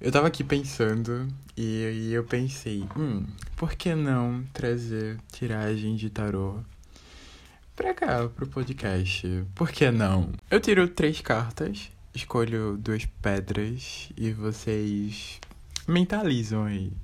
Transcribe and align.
Eu 0.00 0.10
tava 0.10 0.28
aqui 0.28 0.42
pensando 0.42 1.28
e 1.54 1.84
aí 1.84 2.12
eu 2.14 2.24
pensei, 2.24 2.86
hum, 2.96 3.26
por 3.54 3.74
que 3.74 3.94
não 3.94 4.42
trazer 4.50 5.18
tiragem 5.30 5.94
de 5.94 6.08
tarô 6.08 6.60
pra 7.76 7.92
cá, 7.92 8.26
pro 8.26 8.46
podcast? 8.46 9.44
Por 9.54 9.70
que 9.70 9.90
não? 9.90 10.32
Eu 10.50 10.58
tiro 10.58 10.88
três 10.88 11.20
cartas, 11.20 11.90
escolho 12.14 12.78
duas 12.78 13.04
pedras 13.20 14.08
e 14.16 14.32
vocês 14.32 15.38
mentalizam 15.86 16.64
aí. 16.64 16.94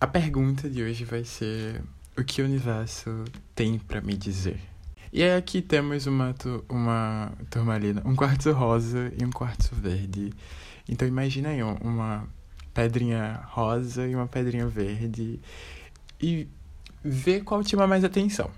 A 0.00 0.06
pergunta 0.06 0.66
de 0.66 0.82
hoje 0.82 1.04
vai 1.04 1.24
ser 1.24 1.82
o 2.16 2.24
que 2.24 2.40
o 2.40 2.46
universo 2.46 3.22
tem 3.54 3.78
para 3.78 4.00
me 4.00 4.16
dizer. 4.16 4.58
E 5.12 5.22
aí 5.22 5.36
aqui 5.36 5.60
temos 5.60 6.06
uma, 6.06 6.34
uma 6.70 7.32
turmalina, 7.50 8.00
um 8.06 8.16
quartzo 8.16 8.50
rosa 8.52 9.12
e 9.20 9.24
um 9.26 9.30
quartzo 9.30 9.74
verde. 9.74 10.32
Então 10.90 11.06
imagina 11.06 11.50
aí 11.50 11.62
uma 11.62 12.28
pedrinha 12.74 13.40
rosa 13.46 14.06
e 14.06 14.14
uma 14.14 14.26
pedrinha 14.26 14.66
verde 14.66 15.38
e 16.20 16.48
vê 17.02 17.40
qual 17.40 17.62
te 17.62 17.70
chama 17.70 17.86
mais 17.86 18.02
atenção. 18.02 18.50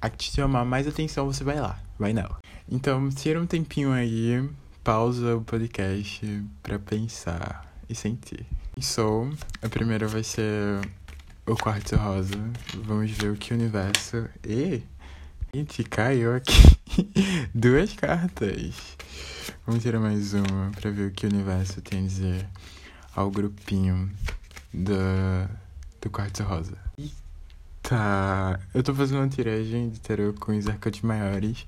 A 0.00 0.10
que 0.10 0.18
te 0.18 0.36
chamar 0.36 0.66
mais 0.66 0.86
atenção, 0.86 1.26
você 1.26 1.42
vai 1.42 1.58
lá, 1.58 1.80
vai 1.98 2.12
nela. 2.12 2.38
Então, 2.70 3.08
tira 3.08 3.40
um 3.40 3.46
tempinho 3.46 3.90
aí, 3.92 4.46
pausa 4.84 5.36
o 5.36 5.40
podcast 5.40 6.44
para 6.62 6.78
pensar 6.78 7.66
e 7.88 7.94
sentir. 7.94 8.44
Sou, 8.78 9.30
a 9.62 9.68
primeira 9.68 10.06
vai 10.06 10.22
ser 10.22 10.80
o 11.46 11.56
quartzo 11.56 11.96
rosa. 11.96 12.36
Vamos 12.84 13.10
ver 13.12 13.30
o 13.30 13.36
que 13.36 13.54
o 13.54 13.56
universo. 13.56 14.28
E 14.46 14.82
gente, 15.54 15.82
caiu 15.84 16.34
aqui 16.36 16.78
duas 17.54 17.94
cartas. 17.94 18.96
Vamos 19.66 19.82
tirar 19.82 19.98
mais 19.98 20.32
uma 20.32 20.70
para 20.80 20.92
ver 20.92 21.08
o 21.08 21.10
que 21.10 21.26
o 21.26 21.28
universo 21.28 21.82
tem 21.82 21.98
a 21.98 22.06
dizer 22.06 22.48
ao 23.16 23.28
grupinho 23.28 24.08
do, 24.72 24.94
do 26.00 26.08
quartzo 26.08 26.44
rosa. 26.44 26.78
Tá, 27.82 28.60
eu 28.72 28.80
tô 28.84 28.94
fazendo 28.94 29.18
uma 29.18 29.28
tiragem 29.28 29.90
de 29.90 29.98
tarô 29.98 30.32
com 30.34 30.56
os 30.56 30.68
arcanos 30.68 31.00
maiores. 31.00 31.66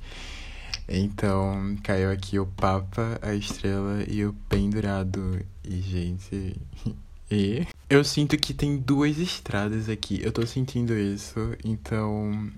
Então, 0.88 1.76
caiu 1.82 2.12
aqui 2.12 2.38
o 2.38 2.46
Papa, 2.46 3.18
a 3.20 3.34
Estrela 3.34 4.04
e 4.06 4.24
o 4.24 4.32
Pendurado. 4.48 5.44
E, 5.64 5.80
gente. 5.80 6.56
E. 7.30 7.66
Eu 7.90 8.02
sinto 8.04 8.38
que 8.38 8.54
tem 8.54 8.78
duas 8.78 9.18
estradas 9.18 9.90
aqui. 9.90 10.18
Eu 10.22 10.32
tô 10.32 10.46
sentindo 10.46 10.96
isso. 10.96 11.38
Então. 11.64 12.50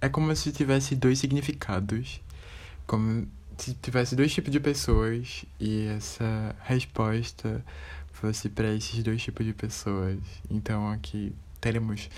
É 0.00 0.08
como 0.08 0.34
se 0.34 0.52
tivesse 0.52 0.94
dois 0.96 1.20
significados. 1.20 2.20
Como 2.86 3.26
se 3.60 3.74
tivesse 3.74 4.16
dois 4.16 4.32
tipos 4.32 4.50
de 4.50 4.58
pessoas. 4.58 5.44
E 5.58 5.86
essa 5.86 6.56
resposta 6.62 7.64
fosse 8.12 8.48
para 8.48 8.74
esses 8.74 9.02
dois 9.02 9.22
tipos 9.22 9.44
de 9.44 9.52
pessoas. 9.52 10.18
Então, 10.50 10.90
aqui 10.90 11.34
teremos 11.60 12.08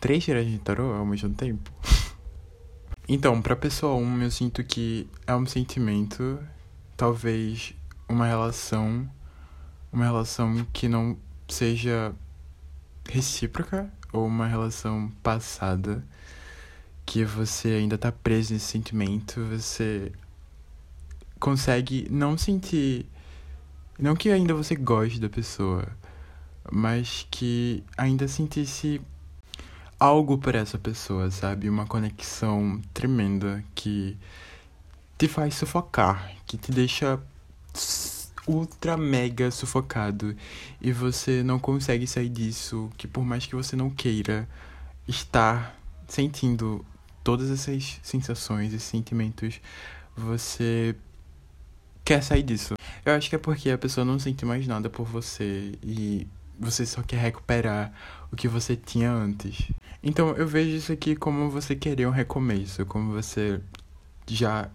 três 0.00 0.24
tiragens 0.24 0.52
de 0.52 0.58
tarô 0.60 0.94
ao 0.94 1.06
mesmo 1.06 1.32
tempo. 1.34 1.70
Então, 3.08 3.40
pra 3.40 3.54
pessoa 3.54 3.94
1, 3.94 4.02
um, 4.02 4.22
eu 4.22 4.30
sinto 4.32 4.64
que 4.64 5.08
é 5.28 5.36
um 5.36 5.46
sentimento, 5.46 6.40
talvez 6.96 7.72
uma 8.08 8.26
relação, 8.26 9.08
uma 9.92 10.04
relação 10.04 10.66
que 10.72 10.88
não 10.88 11.16
seja 11.48 12.12
recíproca 13.08 13.88
ou 14.12 14.26
uma 14.26 14.48
relação 14.48 15.08
passada, 15.22 16.04
que 17.04 17.24
você 17.24 17.68
ainda 17.68 17.96
tá 17.96 18.10
preso 18.10 18.52
nesse 18.52 18.66
sentimento, 18.66 19.40
você 19.44 20.10
consegue 21.38 22.06
não 22.10 22.36
sentir. 22.36 23.06
Não 23.98 24.14
que 24.14 24.30
ainda 24.30 24.54
você 24.54 24.74
goste 24.74 25.20
da 25.20 25.28
pessoa, 25.28 25.86
mas 26.70 27.26
que 27.30 27.82
ainda 27.96 28.28
sentisse 28.28 29.00
algo 29.98 30.38
por 30.38 30.54
essa 30.54 30.78
pessoa, 30.78 31.30
sabe? 31.30 31.68
Uma 31.68 31.86
conexão 31.86 32.80
tremenda 32.92 33.64
que 33.74 34.16
te 35.16 35.26
faz 35.28 35.54
sufocar, 35.54 36.32
que 36.46 36.58
te 36.58 36.70
deixa 36.70 37.18
ultra 38.46 38.96
mega 38.96 39.50
sufocado 39.50 40.36
e 40.80 40.92
você 40.92 41.42
não 41.42 41.58
consegue 41.58 42.06
sair 42.06 42.28
disso, 42.28 42.90
que 42.96 43.08
por 43.08 43.24
mais 43.24 43.46
que 43.46 43.54
você 43.56 43.74
não 43.74 43.90
queira 43.90 44.48
estar 45.08 45.76
sentindo 46.06 46.84
todas 47.24 47.50
essas 47.50 47.98
sensações 48.02 48.72
e 48.72 48.78
sentimentos, 48.78 49.60
você 50.16 50.94
quer 52.06 52.22
sair 52.22 52.44
disso. 52.44 52.74
Eu 53.04 53.14
acho 53.14 53.28
que 53.28 53.34
é 53.34 53.38
porque 53.38 53.68
a 53.68 53.76
pessoa 53.76 54.04
não 54.04 54.16
sente 54.18 54.46
mais 54.46 54.64
nada 54.66 54.88
por 54.88 55.04
você 55.04 55.72
e 55.82 56.26
você 56.58 56.86
só 56.86 57.02
quer 57.02 57.18
recuperar 57.18 57.92
o 58.32 58.36
que 58.36 58.46
você 58.46 58.76
tinha 58.76 59.10
antes. 59.10 59.70
Então 60.02 60.28
eu 60.36 60.46
vejo 60.46 60.70
isso 60.70 60.92
aqui 60.92 61.16
como 61.16 61.50
você 61.50 61.74
querer 61.74 62.06
um 62.06 62.12
recomeço, 62.12 62.86
como 62.86 63.12
você 63.12 63.60
já 64.28 64.70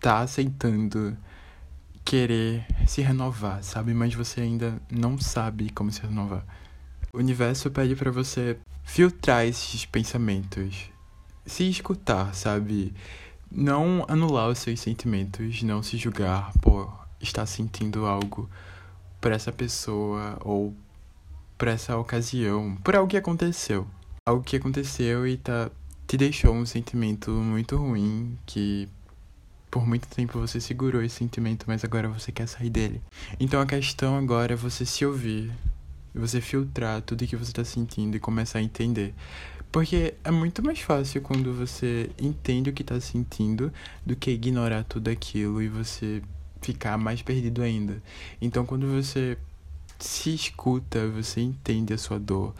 tá 0.00 0.18
aceitando 0.18 1.16
querer 2.04 2.66
se 2.86 3.00
renovar, 3.00 3.62
sabe? 3.62 3.94
Mas 3.94 4.12
você 4.12 4.42
ainda 4.42 4.78
não 4.90 5.18
sabe 5.18 5.70
como 5.70 5.90
se 5.90 6.02
renovar. 6.02 6.44
O 7.10 7.18
universo 7.18 7.70
pede 7.70 7.96
para 7.96 8.10
você 8.10 8.58
filtrar 8.82 9.46
esses 9.46 9.86
pensamentos, 9.86 10.90
se 11.46 11.70
escutar, 11.70 12.34
sabe? 12.34 12.92
Não 13.54 14.04
anular 14.08 14.48
os 14.48 14.58
seus 14.58 14.80
sentimentos, 14.80 15.62
não 15.62 15.82
se 15.82 15.96
julgar 15.96 16.52
por 16.60 16.92
estar 17.20 17.46
sentindo 17.46 18.04
algo 18.04 18.50
por 19.20 19.30
essa 19.30 19.52
pessoa 19.52 20.36
ou 20.40 20.74
por 21.56 21.68
essa 21.68 21.96
ocasião, 21.96 22.76
por 22.82 22.96
algo 22.96 23.08
que 23.08 23.16
aconteceu. 23.16 23.86
Algo 24.26 24.42
que 24.42 24.56
aconteceu 24.56 25.26
e 25.26 25.36
tá, 25.36 25.70
te 26.06 26.16
deixou 26.16 26.52
um 26.52 26.66
sentimento 26.66 27.30
muito 27.30 27.76
ruim 27.76 28.36
que 28.44 28.88
por 29.70 29.86
muito 29.86 30.06
tempo 30.08 30.38
você 30.38 30.60
segurou 30.60 31.02
esse 31.02 31.16
sentimento, 31.16 31.64
mas 31.66 31.84
agora 31.84 32.08
você 32.08 32.30
quer 32.30 32.46
sair 32.46 32.70
dele. 32.70 33.02
Então 33.40 33.60
a 33.60 33.66
questão 33.66 34.16
agora 34.16 34.52
é 34.52 34.56
você 34.56 34.84
se 34.84 35.04
ouvir, 35.06 35.52
você 36.14 36.40
filtrar 36.40 37.02
tudo 37.02 37.26
que 37.26 37.36
você 37.36 37.50
está 37.50 37.64
sentindo 37.64 38.16
e 38.16 38.20
começar 38.20 38.58
a 38.58 38.62
entender. 38.62 39.14
Porque 39.74 40.14
é 40.22 40.30
muito 40.30 40.64
mais 40.64 40.78
fácil 40.78 41.20
quando 41.20 41.52
você 41.52 42.08
entende 42.16 42.70
o 42.70 42.72
que 42.72 42.82
está 42.82 43.00
sentindo 43.00 43.72
do 44.06 44.14
que 44.14 44.30
ignorar 44.30 44.84
tudo 44.84 45.10
aquilo 45.10 45.60
e 45.60 45.66
você 45.66 46.22
ficar 46.62 46.96
mais 46.96 47.22
perdido 47.22 47.60
ainda. 47.60 48.00
Então 48.40 48.64
quando 48.64 48.86
você 48.86 49.36
se 49.98 50.32
escuta, 50.32 51.08
você 51.08 51.40
entende 51.40 51.92
a 51.92 51.98
sua 51.98 52.20
dor, 52.20 52.54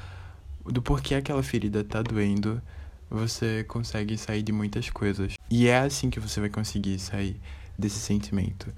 do 0.64 0.82
porquê 0.82 1.14
aquela 1.14 1.40
ferida 1.40 1.84
tá 1.84 2.02
doendo, 2.02 2.60
você 3.08 3.62
consegue 3.62 4.18
sair 4.18 4.42
de 4.42 4.50
muitas 4.50 4.90
coisas. 4.90 5.34
E 5.48 5.68
é 5.68 5.78
assim 5.78 6.10
que 6.10 6.18
você 6.18 6.40
vai 6.40 6.50
conseguir 6.50 6.98
sair 6.98 7.40
desse 7.78 8.00
sentimento. 8.00 8.74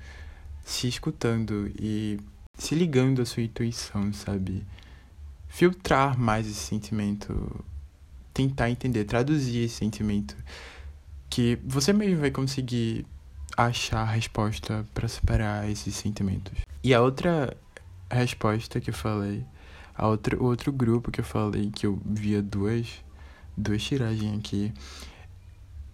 Se 0.62 0.86
escutando 0.86 1.72
e 1.80 2.20
se 2.52 2.75
ligando 2.75 3.22
à 3.22 3.25
sua 3.25 3.44
intuição, 3.44 4.12
sabe? 4.12 4.62
Filtrar 5.48 6.19
mais 6.19 6.46
esse 6.46 6.60
sentimento, 6.60 7.64
tentar 8.36 8.69
entender, 8.69 9.06
traduzir 9.06 9.64
esse 9.64 9.76
sentimento, 9.76 10.36
que 11.30 11.58
você 11.64 11.91
mesmo 11.91 12.20
vai 12.20 12.30
conseguir 12.30 13.06
achar 13.56 14.02
a 14.02 14.04
resposta 14.04 14.86
para 14.92 15.08
superar 15.08 15.70
esses 15.70 15.94
sentimentos. 15.94 16.52
E 16.84 16.92
a 16.92 17.00
outra 17.00 17.56
resposta 18.10 18.78
que 18.78 18.91
eu 18.91 18.94
falei, 18.94 19.42
a 19.94 20.06
outro, 20.06 20.42
o 20.42 20.44
outro 20.44 20.70
grupo 20.70 21.10
que 21.10 21.20
eu 21.20 21.25
falei, 21.25 21.70
que 21.70 21.86
eu 21.86 21.98
via 22.04 22.42
duas, 22.42 23.02
duas 23.56 23.82
tiragens 23.82 24.38
aqui, 24.38 24.70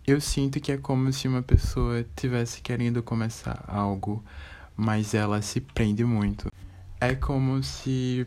eu 0.05 0.21
sinto 0.21 0.61
que 0.61 0.73
é 0.73 0.77
como 0.77 1.13
se 1.13 1.29
uma 1.29 1.43
pessoa 1.43 2.05
tivesse 2.17 2.61
querendo 2.61 3.05
começar 3.05 3.65
algo, 3.69 4.21
mas 4.77 5.15
ela 5.15 5.41
se 5.43 5.61
prende 5.61 6.05
muito. 6.05 6.51
É 7.01 7.15
como 7.15 7.63
se 7.63 8.27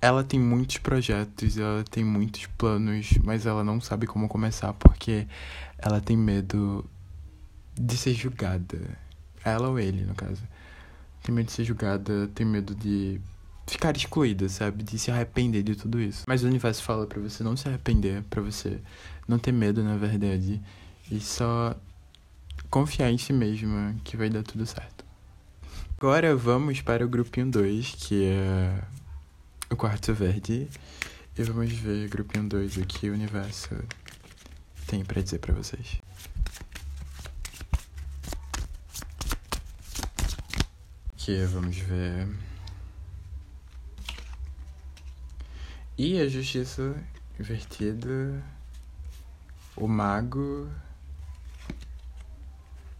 ela 0.00 0.22
tem 0.22 0.38
muitos 0.38 0.78
projetos, 0.78 1.58
ela 1.58 1.82
tem 1.84 2.04
muitos 2.04 2.46
planos, 2.46 3.18
mas 3.24 3.46
ela 3.46 3.64
não 3.64 3.80
sabe 3.80 4.06
como 4.06 4.28
começar 4.28 4.72
porque 4.74 5.26
ela 5.78 6.00
tem 6.00 6.16
medo 6.16 6.84
de 7.74 7.96
ser 7.96 8.14
julgada. 8.14 8.78
Ela 9.44 9.68
ou 9.68 9.78
ele, 9.78 10.04
no 10.04 10.14
caso 10.14 10.42
tem 11.28 11.34
medo 11.34 11.46
de 11.46 11.52
ser 11.52 11.64
julgada, 11.64 12.28
tem 12.34 12.46
medo 12.46 12.74
de 12.74 13.20
ficar 13.66 13.94
excluída, 13.94 14.48
sabe? 14.48 14.82
De 14.82 14.98
se 14.98 15.10
arrepender 15.10 15.62
de 15.62 15.74
tudo 15.74 16.00
isso. 16.00 16.24
Mas 16.26 16.42
o 16.42 16.46
universo 16.46 16.82
fala 16.82 17.06
para 17.06 17.20
você 17.20 17.44
não 17.44 17.56
se 17.56 17.68
arrepender, 17.68 18.22
para 18.30 18.40
você 18.40 18.80
não 19.26 19.38
ter 19.38 19.52
medo, 19.52 19.84
na 19.84 19.96
verdade, 19.96 20.60
e 21.10 21.20
só 21.20 21.76
confiar 22.70 23.10
em 23.10 23.18
si 23.18 23.32
mesma 23.32 23.94
que 24.04 24.16
vai 24.16 24.30
dar 24.30 24.42
tudo 24.42 24.64
certo. 24.64 25.04
Agora 25.98 26.34
vamos 26.34 26.80
para 26.80 27.04
o 27.04 27.08
grupinho 27.08 27.50
2, 27.50 27.94
que 27.98 28.24
é 28.24 28.82
o 29.70 29.76
quarto 29.76 30.12
verde. 30.14 30.68
E 31.36 31.42
vamos 31.42 31.72
ver 31.72 32.08
grupinho 32.08 32.48
2 32.48 32.78
o 32.78 32.86
que 32.86 33.08
o 33.08 33.12
universo 33.12 33.70
tem 34.86 35.04
para 35.04 35.22
dizer 35.22 35.38
para 35.38 35.54
vocês. 35.54 36.00
aqui, 41.28 41.44
vamos 41.44 41.76
ver. 41.76 42.26
E 45.98 46.18
a 46.20 46.26
justiça 46.26 46.96
invertida, 47.38 48.42
o 49.76 49.86
mago 49.86 50.66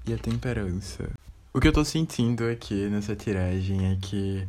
e 0.06 0.12
a 0.12 0.18
temperança. 0.18 1.10
O 1.54 1.60
que 1.60 1.68
eu 1.68 1.72
tô 1.72 1.84
sentindo 1.84 2.44
aqui 2.44 2.88
nessa 2.88 3.16
tiragem 3.16 3.92
é 3.92 3.96
que 3.96 4.46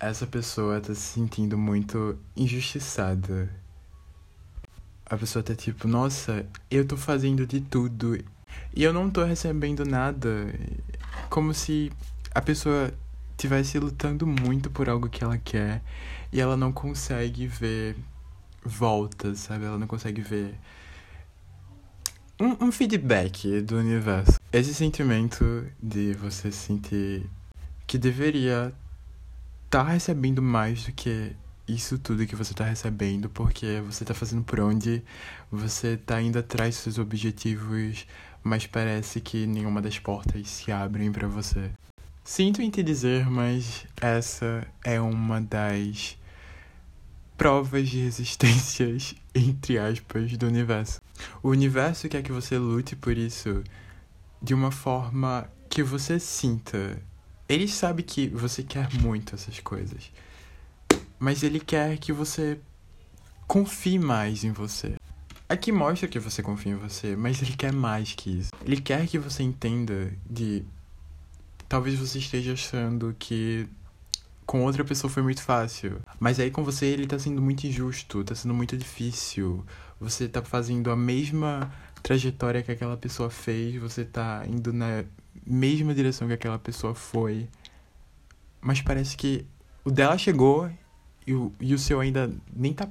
essa 0.00 0.26
pessoa 0.26 0.80
tá 0.80 0.94
se 0.94 1.00
sentindo 1.00 1.58
muito 1.58 2.18
injustiçada. 2.36 3.50
A 5.04 5.16
pessoa 5.16 5.42
tá 5.42 5.54
tipo, 5.54 5.88
nossa, 5.88 6.46
eu 6.70 6.86
tô 6.86 6.96
fazendo 6.96 7.46
de 7.46 7.60
tudo 7.60 8.18
e 8.74 8.82
eu 8.82 8.92
não 8.92 9.10
tô 9.10 9.24
recebendo 9.24 9.84
nada. 9.84 10.54
Como 11.28 11.52
se 11.52 11.90
a 12.34 12.40
pessoa 12.40 12.92
tivesse 13.36 13.78
lutando 13.78 14.26
muito 14.26 14.70
por 14.70 14.88
algo 14.88 15.08
que 15.08 15.24
ela 15.24 15.38
quer 15.38 15.82
e 16.32 16.40
ela 16.40 16.56
não 16.56 16.72
consegue 16.72 17.46
ver 17.46 17.96
volta, 18.64 19.34
sabe? 19.34 19.64
Ela 19.64 19.78
não 19.78 19.86
consegue 19.86 20.20
ver 20.20 20.54
um, 22.38 22.66
um 22.66 22.72
feedback 22.72 23.60
do 23.62 23.76
universo. 23.78 24.38
Esse 24.52 24.74
sentimento 24.74 25.66
de 25.82 26.12
você 26.14 26.52
sentir 26.52 27.28
que 27.86 27.98
deveria 27.98 28.72
tá 29.70 29.82
recebendo 29.82 30.42
mais 30.42 30.84
do 30.84 30.92
que 30.92 31.36
isso 31.66 31.98
tudo 31.98 32.26
que 32.26 32.34
você 32.34 32.54
tá 32.54 32.64
recebendo, 32.64 33.28
porque 33.28 33.82
você 33.84 34.04
tá 34.04 34.14
fazendo 34.14 34.42
por 34.42 34.58
onde, 34.60 35.02
você 35.50 35.96
tá 35.96 36.20
indo 36.20 36.38
atrás 36.38 36.74
dos 36.74 36.84
seus 36.84 36.98
objetivos, 36.98 38.06
mas 38.42 38.66
parece 38.66 39.20
que 39.20 39.46
nenhuma 39.46 39.82
das 39.82 39.98
portas 39.98 40.48
se 40.48 40.72
abrem 40.72 41.12
para 41.12 41.28
você. 41.28 41.70
Sinto 42.24 42.62
em 42.62 42.70
te 42.70 42.82
dizer, 42.82 43.28
mas 43.30 43.86
essa 44.00 44.66
é 44.82 45.00
uma 45.00 45.40
das 45.40 46.16
provas 47.36 47.88
de 47.88 48.02
resistências, 48.02 49.14
entre 49.34 49.78
aspas, 49.78 50.36
do 50.36 50.46
universo. 50.46 51.00
O 51.42 51.50
universo 51.50 52.08
quer 52.08 52.22
que 52.22 52.32
você 52.32 52.58
lute 52.58 52.96
por 52.96 53.16
isso 53.16 53.62
de 54.42 54.54
uma 54.54 54.70
forma 54.70 55.48
que 55.68 55.82
você 55.82 56.18
sinta. 56.18 57.00
Ele 57.48 57.66
sabe 57.66 58.02
que 58.02 58.28
você 58.28 58.62
quer 58.62 58.92
muito 58.94 59.34
essas 59.34 59.58
coisas 59.60 60.10
mas 61.18 61.42
ele 61.42 61.58
quer 61.58 61.98
que 61.98 62.12
você 62.12 62.58
confie 63.46 63.98
mais 63.98 64.44
em 64.44 64.52
você. 64.52 64.94
Aqui 65.48 65.72
mostra 65.72 66.06
que 66.06 66.18
você 66.18 66.42
confia 66.42 66.72
em 66.72 66.76
você, 66.76 67.16
mas 67.16 67.42
ele 67.42 67.56
quer 67.56 67.72
mais 67.72 68.12
que 68.12 68.38
isso. 68.38 68.50
Ele 68.64 68.80
quer 68.80 69.06
que 69.06 69.18
você 69.18 69.42
entenda 69.42 70.12
de. 70.28 70.62
Talvez 71.68 71.98
você 71.98 72.18
esteja 72.18 72.52
achando 72.52 73.14
que 73.18 73.66
com 74.46 74.64
outra 74.64 74.84
pessoa 74.84 75.10
foi 75.10 75.22
muito 75.22 75.42
fácil. 75.42 76.00
Mas 76.20 76.38
aí 76.38 76.50
com 76.50 76.62
você 76.62 76.86
ele 76.86 77.06
tá 77.06 77.18
sendo 77.18 77.42
muito 77.42 77.66
injusto, 77.66 78.22
tá 78.24 78.34
sendo 78.34 78.54
muito 78.54 78.76
difícil. 78.76 79.64
Você 80.00 80.28
tá 80.28 80.42
fazendo 80.42 80.90
a 80.90 80.96
mesma 80.96 81.72
trajetória 82.02 82.62
que 82.62 82.70
aquela 82.70 82.96
pessoa 82.96 83.28
fez, 83.28 83.76
você 83.76 84.04
tá 84.04 84.44
indo 84.46 84.72
na 84.72 85.04
mesma 85.48 85.94
direção 85.94 86.28
que 86.28 86.34
aquela 86.34 86.58
pessoa 86.58 86.94
foi. 86.94 87.48
Mas 88.60 88.80
parece 88.80 89.16
que 89.16 89.46
o 89.84 89.90
dela 89.90 90.18
chegou 90.18 90.70
e 91.26 91.34
o, 91.34 91.52
e 91.60 91.74
o 91.74 91.78
seu 91.78 92.00
ainda 92.00 92.30
nem 92.54 92.72
tá 92.72 92.88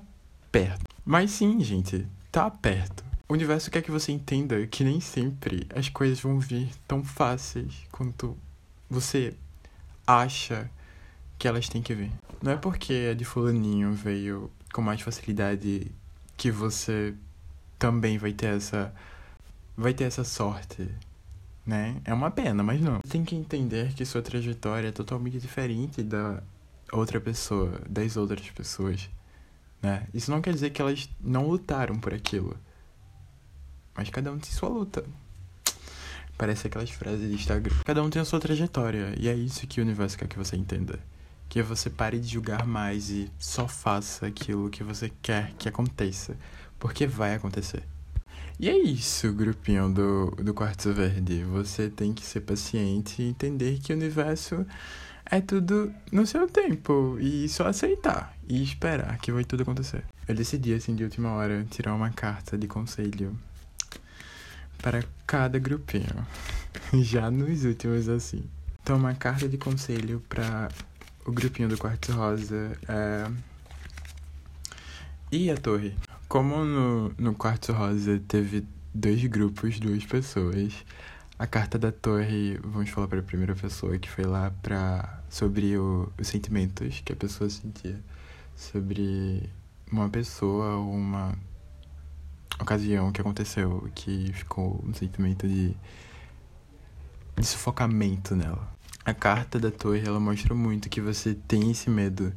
perto. 0.52 0.84
Mas 1.06 1.32
sim, 1.32 1.60
gente, 1.64 2.08
tá 2.32 2.50
perto. 2.50 3.04
O 3.30 3.34
universo 3.34 3.70
quer 3.70 3.82
que 3.82 3.92
você 3.92 4.12
entenda 4.12 4.66
que 4.68 4.84
nem 4.84 5.02
sempre 5.02 5.68
as 5.76 5.90
coisas 5.90 6.20
vão 6.20 6.40
vir 6.40 6.70
tão 6.88 7.04
fáceis 7.04 7.86
quanto 7.92 8.38
você 8.90 9.34
acha 10.06 10.70
que 11.38 11.48
elas 11.48 11.68
têm 11.68 11.82
que 11.82 11.94
vir. 11.94 12.12
Não 12.42 12.54
é 12.54 12.58
porque 12.58 13.10
a 13.12 13.14
de 13.14 13.26
fulaninho 13.26 13.92
veio 13.92 14.50
com 14.72 14.82
mais 14.82 15.02
facilidade 15.02 15.92
que 16.38 16.52
você 16.52 17.14
também 17.78 18.18
vai 18.18 18.32
ter 18.32 18.56
essa 18.56 18.94
vai 19.76 19.94
ter 19.94 20.06
essa 20.06 20.24
sorte, 20.24 20.90
né? 21.68 22.02
É 22.06 22.14
uma 22.14 22.32
pena, 22.32 22.64
mas 22.64 22.80
não. 22.80 23.02
Tem 23.02 23.26
que 23.26 23.36
entender 23.36 23.94
que 23.94 24.06
sua 24.06 24.22
trajetória 24.22 24.88
é 24.88 24.92
totalmente 24.92 25.38
diferente 25.38 26.02
da 26.02 26.42
outra 26.94 27.20
pessoa, 27.20 27.82
das 27.90 28.16
outras 28.16 28.50
pessoas, 28.52 29.10
né? 29.82 30.08
Isso 30.14 30.32
não 30.32 30.42
quer 30.42 30.54
dizer 30.54 30.70
que 30.70 30.82
elas 30.82 31.10
não 31.20 31.46
lutaram 31.46 32.00
por 32.00 32.14
aquilo. 32.14 32.56
Mas 33.94 34.10
cada 34.10 34.32
um 34.32 34.40
tem 34.40 34.50
sua 34.52 34.70
luta. 34.70 35.04
Parece 36.38 36.68
aquelas 36.68 36.90
frases 36.90 37.28
de 37.28 37.36
Instagram. 37.36 37.76
Cada 37.84 38.02
um 38.02 38.10
tem 38.10 38.22
a 38.22 38.26
sua 38.26 38.40
trajetória. 38.40 39.14
E 39.18 39.28
é 39.28 39.34
isso 39.34 39.68
que 39.68 39.82
o 39.82 39.84
universo 39.84 40.18
quer 40.18 40.28
que 40.28 40.38
você 40.38 40.56
entenda. 40.56 41.00
Que 41.50 41.62
você 41.64 41.90
pare 41.90 42.20
de 42.20 42.28
julgar 42.28 42.66
mais 42.66 43.10
e 43.10 43.30
só 43.40 43.68
faça 43.68 44.28
aquilo 44.28 44.70
que 44.70 44.84
você 44.84 45.12
quer 45.22 45.52
que 45.58 45.68
aconteça. 45.68 46.38
Porque 46.80 47.08
vai 47.08 47.34
acontecer. 47.34 47.84
E 48.60 48.68
é 48.70 48.76
isso, 48.76 49.32
grupinho 49.34 49.88
do, 49.88 50.32
do 50.32 50.52
Quartzo 50.52 50.92
Verde. 50.92 51.44
Você 51.44 51.92
tem 51.92 52.12
que 52.12 52.26
ser 52.26 52.42
paciente 52.42 53.22
e 53.22 53.30
entender 53.30 53.78
que 53.78 53.94
o 53.94 53.96
universo 53.96 54.66
é 55.30 55.40
tudo 55.40 55.94
no 56.12 56.26
seu 56.26 56.48
tempo 56.48 57.18
e 57.20 57.48
só 57.50 57.68
aceitar 57.68 58.36
e 58.50 58.64
esperar 58.64 59.20
que 59.20 59.32
vai 59.32 59.44
tudo 59.44 59.62
acontecer. 59.62 60.04
Eu 60.28 60.34
decidi, 60.34 60.74
assim, 60.74 60.96
de 60.96 61.04
última 61.04 61.34
hora, 61.34 61.68
tirar 61.70 61.94
uma 61.94 62.10
carta 62.10 62.58
de 62.58 62.66
conselho 62.66 63.38
para 64.80 65.04
cada 65.28 65.60
grupinho. 65.60 66.26
Já 67.04 67.30
nos 67.30 67.64
últimos, 67.64 68.10
assim. 68.10 68.44
Então, 68.82 68.98
uma 68.98 69.14
carta 69.14 69.48
de 69.48 69.58
conselho 69.58 70.20
para 70.28 70.70
o 71.26 71.32
grupinho 71.32 71.70
do 71.70 71.78
Quartzo 71.78 72.14
Rosa 72.14 72.76
é... 72.88 73.30
E 75.32 75.52
a 75.52 75.58
torre? 75.58 75.94
Como 76.28 76.66
no, 76.66 77.14
no 77.18 77.34
Quartzo 77.34 77.72
Rosa 77.72 78.22
teve 78.28 78.66
dois 78.94 79.24
grupos, 79.26 79.80
duas 79.80 80.06
pessoas, 80.06 80.74
a 81.40 81.48
carta 81.48 81.80
da 81.80 81.90
torre, 81.90 82.60
vamos 82.64 82.90
falar 82.90 83.08
para 83.08 83.20
a 83.20 83.24
primeira 83.24 83.56
pessoa 83.56 83.98
que 83.98 84.10
foi 84.10 84.26
lá 84.26 84.52
para 84.62 85.22
sobre 85.30 85.78
o, 85.78 86.12
os 86.20 86.28
sentimentos 86.28 87.02
que 87.06 87.14
a 87.14 87.16
pessoa 87.16 87.50
sentia 87.50 87.98
sobre 88.56 89.50
uma 89.90 90.10
pessoa 90.10 90.76
ou 90.76 90.92
uma 90.92 91.34
ocasião 92.60 93.12
que 93.12 93.22
aconteceu 93.22 93.90
que 93.96 94.34
ficou 94.34 94.84
um 94.86 94.94
sentimento 94.94 95.48
de, 95.48 95.74
de 97.38 97.46
sufocamento 97.46 98.36
nela. 98.36 98.68
A 99.06 99.14
carta 99.14 99.58
da 99.58 99.72
torre 99.72 100.06
ela 100.06 100.20
mostra 100.20 100.54
muito 100.54 100.90
que 100.90 101.00
você 101.00 101.36
tem 101.48 101.72
esse 101.72 101.90
medo 101.90 102.34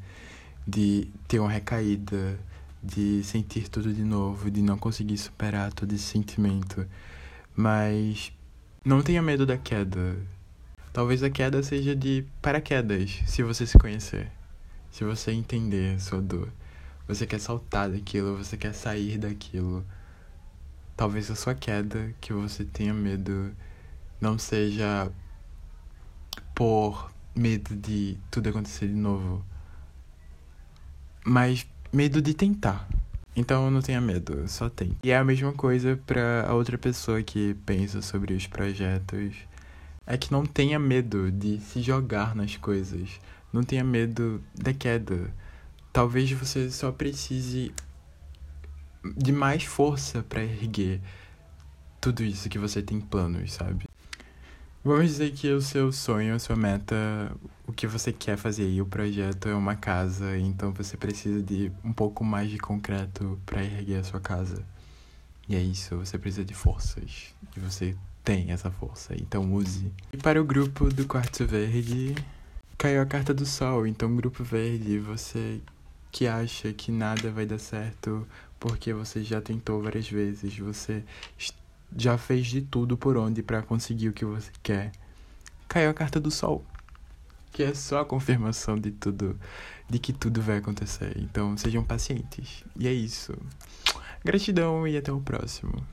de 0.64 1.08
ter 1.26 1.40
uma 1.40 1.50
recaída, 1.50 2.38
de 2.82 3.22
sentir 3.24 3.68
tudo 3.68 3.92
de 3.92 4.04
novo, 4.04 4.50
de 4.50 4.62
não 4.62 4.78
conseguir 4.78 5.18
superar 5.18 5.72
todo 5.72 5.92
esse 5.92 6.04
sentimento. 6.04 6.86
Mas 7.54 8.32
não 8.84 9.02
tenha 9.02 9.22
medo 9.22 9.44
da 9.44 9.58
queda. 9.58 10.16
Talvez 10.92 11.22
a 11.22 11.30
queda 11.30 11.62
seja 11.62 11.94
de 11.94 12.24
paraquedas, 12.42 13.20
se 13.26 13.42
você 13.42 13.66
se 13.66 13.78
conhecer. 13.78 14.30
Se 14.90 15.04
você 15.04 15.32
entender 15.32 16.00
sua 16.00 16.20
dor. 16.20 16.48
Você 17.06 17.26
quer 17.26 17.40
saltar 17.40 17.90
daquilo, 17.90 18.36
você 18.36 18.56
quer 18.56 18.74
sair 18.74 19.18
daquilo. 19.18 19.84
Talvez 20.96 21.30
a 21.30 21.34
sua 21.34 21.54
queda, 21.54 22.14
que 22.20 22.32
você 22.32 22.64
tenha 22.64 22.92
medo, 22.92 23.54
não 24.20 24.38
seja 24.38 25.10
por 26.54 27.10
medo 27.34 27.74
de 27.74 28.18
tudo 28.30 28.48
acontecer 28.48 28.88
de 28.88 28.94
novo, 28.94 29.44
mas 31.24 31.66
medo 31.92 32.22
de 32.22 32.34
tentar. 32.34 32.88
Então 33.34 33.70
não 33.70 33.80
tenha 33.80 34.00
medo, 34.00 34.46
só 34.48 34.68
tem. 34.68 34.96
E 35.02 35.10
é 35.10 35.16
a 35.16 35.24
mesma 35.24 35.52
coisa 35.52 35.98
para 36.06 36.46
a 36.48 36.54
outra 36.54 36.76
pessoa 36.76 37.22
que 37.22 37.54
pensa 37.66 38.02
sobre 38.02 38.34
os 38.34 38.46
projetos. 38.46 39.34
É 40.06 40.16
que 40.16 40.32
não 40.32 40.44
tenha 40.44 40.78
medo 40.78 41.30
de 41.30 41.60
se 41.60 41.80
jogar 41.80 42.34
nas 42.34 42.56
coisas. 42.56 43.20
Não 43.52 43.62
tenha 43.62 43.84
medo 43.84 44.42
da 44.54 44.74
queda. 44.74 45.32
Talvez 45.92 46.30
você 46.32 46.70
só 46.70 46.90
precise 46.90 47.72
de 49.16 49.32
mais 49.32 49.64
força 49.64 50.22
para 50.22 50.42
erguer 50.42 51.00
tudo 52.00 52.22
isso 52.22 52.48
que 52.48 52.58
você 52.58 52.82
tem 52.82 53.00
planos, 53.00 53.52
sabe? 53.52 53.89
Vamos 54.82 55.08
dizer 55.08 55.32
que 55.32 55.52
o 55.52 55.60
seu 55.60 55.92
sonho, 55.92 56.34
a 56.34 56.38
sua 56.38 56.56
meta, 56.56 56.96
o 57.66 57.72
que 57.72 57.86
você 57.86 58.12
quer 58.12 58.38
fazer 58.38 58.62
aí, 58.62 58.80
o 58.80 58.86
projeto 58.86 59.46
é 59.46 59.54
uma 59.54 59.76
casa, 59.76 60.38
então 60.38 60.72
você 60.72 60.96
precisa 60.96 61.42
de 61.42 61.70
um 61.84 61.92
pouco 61.92 62.24
mais 62.24 62.50
de 62.50 62.56
concreto 62.56 63.38
para 63.44 63.62
erguer 63.62 64.00
a 64.00 64.04
sua 64.04 64.20
casa. 64.20 64.64
E 65.46 65.54
é 65.54 65.60
isso, 65.60 65.96
você 65.96 66.16
precisa 66.16 66.46
de 66.46 66.54
forças. 66.54 67.34
E 67.54 67.60
você 67.60 67.94
tem 68.24 68.52
essa 68.52 68.70
força, 68.70 69.14
então 69.14 69.52
use. 69.52 69.92
E 70.14 70.16
para 70.16 70.40
o 70.40 70.44
grupo 70.44 70.88
do 70.88 71.04
Quartzo 71.04 71.46
Verde, 71.46 72.14
caiu 72.78 73.02
a 73.02 73.06
carta 73.06 73.34
do 73.34 73.44
Sol. 73.44 73.86
Então, 73.86 74.16
grupo 74.16 74.42
verde, 74.42 74.98
você 74.98 75.60
que 76.10 76.26
acha 76.26 76.72
que 76.72 76.90
nada 76.90 77.30
vai 77.30 77.44
dar 77.44 77.58
certo 77.58 78.26
porque 78.58 78.92
você 78.92 79.22
já 79.22 79.40
tentou 79.40 79.82
várias 79.82 80.08
vezes, 80.08 80.56
você 80.58 81.02
já 81.96 82.16
fez 82.18 82.46
de 82.46 82.62
tudo 82.62 82.96
por 82.96 83.16
onde 83.16 83.42
para 83.42 83.62
conseguir 83.62 84.08
o 84.08 84.12
que 84.12 84.24
você 84.24 84.50
quer. 84.62 84.92
Caiu 85.68 85.90
a 85.90 85.94
carta 85.94 86.20
do 86.20 86.30
sol. 86.30 86.64
que 87.52 87.62
é 87.62 87.74
só 87.74 88.00
a 88.00 88.04
confirmação 88.04 88.78
de 88.78 88.90
tudo, 88.92 89.38
de 89.88 89.98
que 89.98 90.12
tudo 90.12 90.40
vai 90.40 90.58
acontecer. 90.58 91.16
Então, 91.18 91.56
sejam 91.56 91.82
pacientes. 91.82 92.64
E 92.76 92.86
é 92.86 92.92
isso. 92.92 93.34
Gratidão 94.24 94.86
e 94.86 94.96
até 94.96 95.12
o 95.12 95.20
próximo. 95.20 95.84